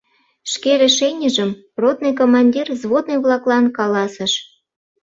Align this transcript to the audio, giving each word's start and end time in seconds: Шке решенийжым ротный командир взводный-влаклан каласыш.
Шке 0.51 0.71
решенийжым 0.81 1.51
ротный 1.81 2.13
командир 2.21 2.65
взводный-влаклан 2.75 3.65
каласыш. 3.77 4.31